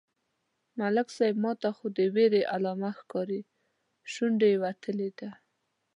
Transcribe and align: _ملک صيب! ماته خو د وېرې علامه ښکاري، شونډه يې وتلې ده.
_ملک 0.79 1.07
صيب! 1.17 1.35
ماته 1.43 1.69
خو 1.77 1.85
د 1.97 1.99
وېرې 2.15 2.41
علامه 2.53 2.91
ښکاري، 2.99 3.41
شونډه 4.11 4.47
يې 4.51 4.57
وتلې 4.63 5.09
ده. 5.19 5.29